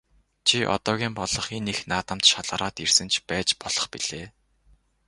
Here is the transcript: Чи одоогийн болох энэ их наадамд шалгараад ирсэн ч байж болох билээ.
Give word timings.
Чи 0.47 0.57
одоогийн 0.75 1.13
болох 1.19 1.47
энэ 1.57 1.69
их 1.75 1.79
наадамд 1.89 2.23
шалгараад 2.31 2.75
ирсэн 2.83 3.07
ч 3.13 3.15
байж 3.29 3.49
болох 3.63 3.85
билээ. 3.93 4.27